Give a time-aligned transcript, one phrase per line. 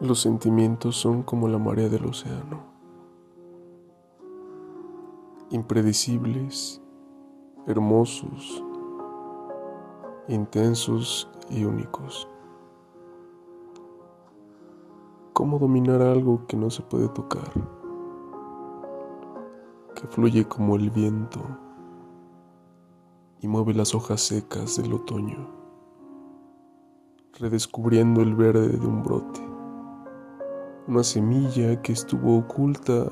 [0.00, 2.64] Los sentimientos son como la marea del océano,
[5.50, 6.82] impredecibles,
[7.68, 8.64] hermosos,
[10.26, 12.28] intensos y únicos.
[15.32, 17.52] ¿Cómo dominar algo que no se puede tocar?
[19.94, 21.40] Que fluye como el viento
[23.40, 25.48] y mueve las hojas secas del otoño,
[27.38, 29.53] redescubriendo el verde de un brote
[30.86, 33.10] una semilla que estuvo oculta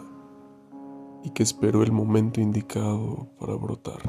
[1.23, 4.03] y que esperó el momento indicado para brotar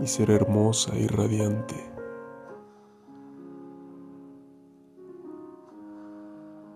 [0.00, 1.74] y ser hermosa y radiante.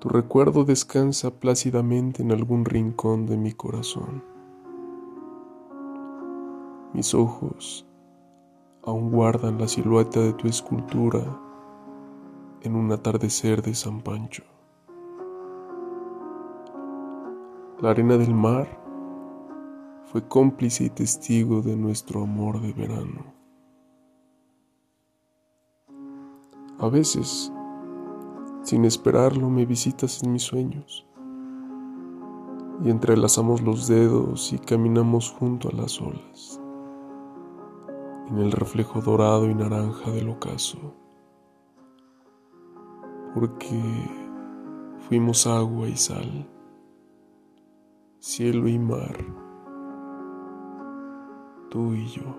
[0.00, 4.22] Tu recuerdo descansa plácidamente en algún rincón de mi corazón.
[6.92, 7.86] Mis ojos
[8.84, 11.40] aún guardan la silueta de tu escultura
[12.62, 14.44] en un atardecer de San Pancho.
[17.80, 18.66] La arena del mar
[20.06, 23.32] fue cómplice y testigo de nuestro amor de verano.
[26.80, 27.52] A veces,
[28.64, 31.06] sin esperarlo, me visitas en mis sueños
[32.82, 36.60] y entrelazamos los dedos y caminamos junto a las olas,
[38.28, 40.96] en el reflejo dorado y naranja del ocaso,
[43.34, 43.80] porque
[45.08, 46.57] fuimos agua y sal
[48.20, 49.16] cielo y mar,
[51.70, 52.36] tú y yo.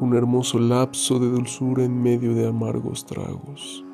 [0.00, 3.84] Un hermoso lapso de dulzura en medio de amargos tragos.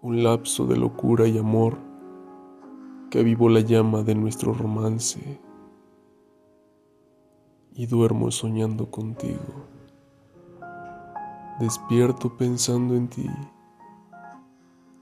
[0.00, 1.76] Un lapso de locura y amor
[3.10, 5.40] que avivó la llama de nuestro romance
[7.74, 9.73] y duermo soñando contigo
[11.60, 13.30] despierto pensando en ti,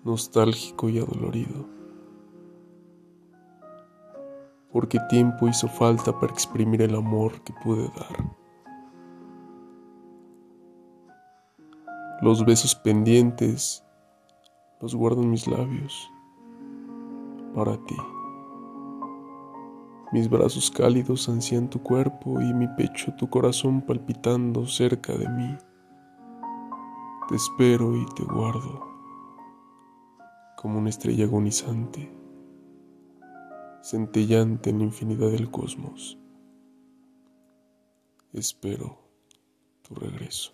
[0.05, 1.67] nostálgico y adolorido.
[4.71, 8.35] Porque tiempo hizo falta para exprimir el amor que pude dar.
[12.21, 13.85] Los besos pendientes
[14.81, 16.11] los guardo en mis labios
[17.55, 17.97] para ti.
[20.13, 25.57] Mis brazos cálidos ansían tu cuerpo y mi pecho tu corazón palpitando cerca de mí.
[27.33, 28.87] Te espero y te guardo
[30.55, 32.13] como una estrella agonizante,
[33.81, 36.19] centellante en la infinidad del cosmos.
[38.35, 38.99] Espero
[39.81, 40.53] tu regreso.